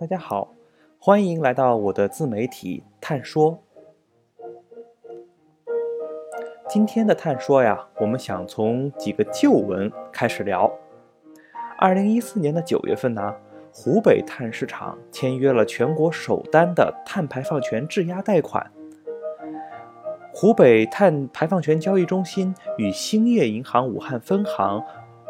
[0.00, 0.54] 大家好，
[1.00, 3.58] 欢迎来到我的自媒体探说。
[6.68, 10.72] 今天的探说呀，我们想从几个旧闻开始聊。
[11.76, 13.34] 二零一四年的九月份呢，
[13.72, 18.70] 湖北碳市场签约了全国首单的碳排放权质押贷款。
[20.32, 24.80] 湖北碳排放权交易中心与兴业银行武汉分行、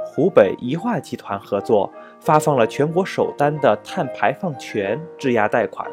[0.05, 1.91] 湖北宜化集团合作。
[2.21, 5.89] 发放了全国首单的碳排放权质押贷款，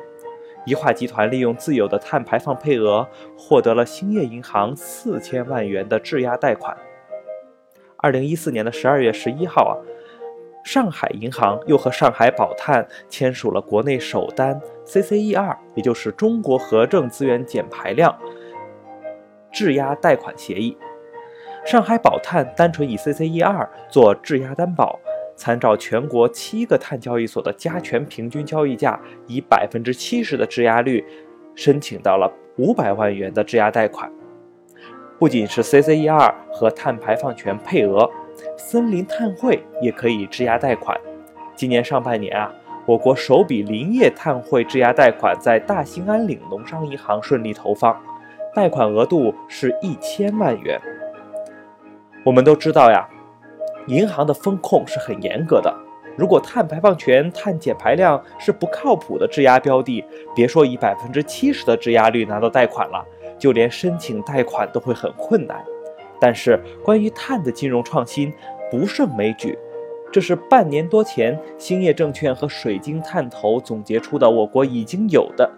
[0.65, 3.07] 宜化集团利用自有的碳排放配额，
[3.37, 6.75] 获得了兴业银行四千万元的质押贷款。
[7.97, 9.73] 二零一四年的十二月十一号啊，
[10.63, 18.15] 上海银行又和上海宝碳签署了国内首单 CCE 二，也就是中国核证资源减排量
[19.51, 20.77] 质押贷款协议。
[21.65, 24.99] 上海宝碳单纯以 CCE 二做质押担保。
[25.35, 31.03] 参照全国七个碳交易所的加权平均交易价，以百分之七十的质押率，
[31.55, 34.11] 申请到了五百万元的质押贷款。
[35.19, 38.09] 不仅是 CCER 和碳排放权配额，
[38.57, 40.97] 森林碳汇也可以质押贷款。
[41.55, 42.53] 今年上半年啊，
[42.85, 47.97] 我国首笔林业碳汇质押贷款在大兴安岭农商银行顺利投放，
[48.53, 50.79] 贷款额度是一千万元。
[52.23, 53.09] 我们都知道呀。
[53.87, 55.73] 银行的风控是很严格的，
[56.17, 60.03] 如果碳排放权、碳减排量是不靠谱的质押标的，
[60.35, 63.05] 别说以百分之七十的质押率拿到贷款了，
[63.37, 65.63] 就连申请贷款都会很困难。
[66.19, 68.33] 但是，关于碳的金融创新
[68.71, 69.57] 不胜枚举，
[70.11, 75.49] 这是半年多前兴业证券和水晶探投总结出的我国已经有的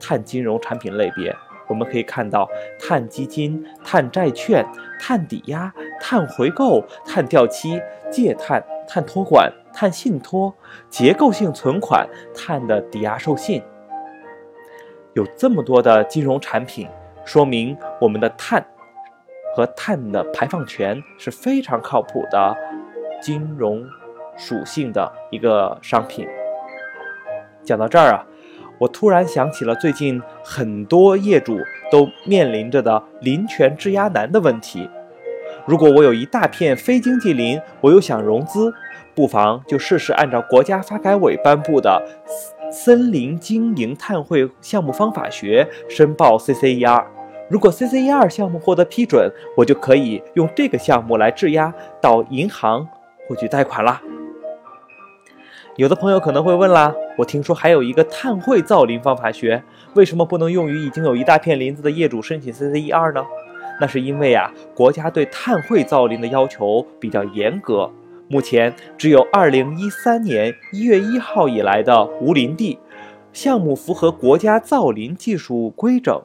[0.00, 1.34] 碳金融产品类别。
[1.70, 2.48] 我们可以看到，
[2.80, 4.66] 碳基金、碳债券、
[4.98, 10.52] 碳抵押、碳回购、碳掉期、借碳、碳托管、碳信托、
[10.88, 12.04] 结构性存款、
[12.34, 13.62] 碳的抵押授信，
[15.12, 16.88] 有这么多的金融产品，
[17.24, 18.66] 说明我们的碳
[19.54, 22.56] 和碳的排放权是非常靠谱的
[23.22, 23.86] 金融
[24.36, 26.26] 属性的一个商品。
[27.62, 28.26] 讲到这儿啊。
[28.80, 31.58] 我突然想起了最近很多业主
[31.92, 34.88] 都面临着的林权质押难的问题。
[35.66, 38.72] 如果我有一大片非经济林，我又想融资，
[39.14, 42.02] 不妨就试试按照国家发改委颁布的
[42.72, 47.04] 《森林经营碳汇项目方法学》申报 CCER。
[47.50, 52.88] 如果 CCER 项目获得批准，我就可以用这个项目来质押到银行
[53.28, 54.00] 获取贷款啦。
[55.76, 59.62] 有的朋友可能会问啦，我听说还有一个碳汇造林方法学，
[59.94, 63.22] 为什么不能用于已经有一大片林子的业主申请 CCE 二呢？
[63.78, 67.90] 那是因为啊，国家对碳汇造林的要求比较严格，
[68.28, 72.78] 目前只有2013年1月1号以来的无林地
[73.34, 76.22] 项目符合国家造林技术规整，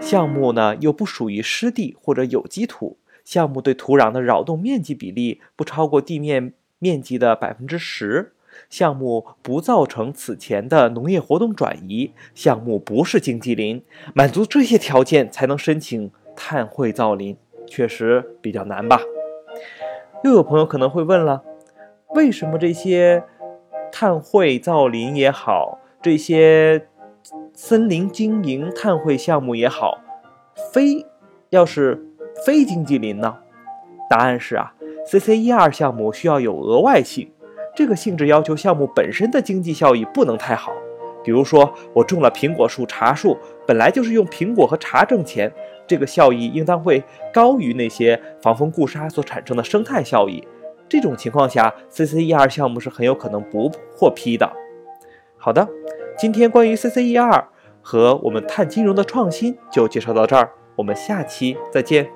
[0.00, 8.34] 项目呢又不属于湿地或者有机土，项目对土壤的扰动面积比例不超过地面面积的百分之十。
[8.68, 13.82] 项目不造成此前的农业活动转移，项目不是经济林，
[14.14, 19.00] 满足这些条件才能申请碳汇造林，确实比较难吧？
[20.24, 21.42] 又有朋友可能会问了，
[22.14, 23.22] 为什么这些
[23.92, 26.88] 碳汇造林也好，这些
[27.52, 29.98] 森林经营碳汇项目也好，
[30.72, 31.06] 非
[31.50, 32.06] 要是
[32.44, 33.38] 非经济林呢？
[34.08, 34.74] 答案是啊
[35.06, 37.30] ，CCER 项目需要有额外性。
[37.76, 40.72] 这个性质要求项目本身的经济效益不能太好，
[41.22, 45.52] 比如说我种了苹果树、茶树，本来就是用苹果和茶挣钱，
[45.86, 47.04] 这个效益应当会
[47.34, 50.42] 高于那些防风固沙所产生的生态效益。
[50.88, 54.50] 这种情况下，CCER 项目是很有可能不获批的。
[55.36, 55.68] 好的，
[56.16, 57.44] 今天关于 CCER
[57.82, 62.15] 和我们碳金融的创新就介绍到这儿，我们下期再见。